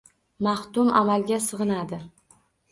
[0.47, 2.03] Maxdum amalga sig’inadi.